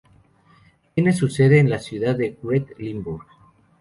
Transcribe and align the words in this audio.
Tiene 0.95 1.13
su 1.13 1.27
sede 1.29 1.59
en 1.59 1.69
la 1.69 1.77
ciudad 1.77 2.15
de 2.15 2.35
Weert, 2.41 2.69
Limburg. 2.79 3.27